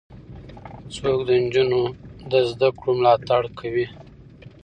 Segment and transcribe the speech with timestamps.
[0.95, 1.81] څوک د نجونو
[2.31, 3.85] د زدهکړو ملاتړ کوي؟